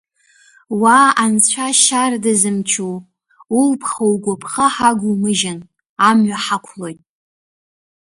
[0.81, 2.93] Уа, Анцәа, шьарда зымчу,
[3.57, 5.59] улыԥха-угәыԥха ҳагумыжьын,
[6.07, 6.99] амҩа ҳақәлоит.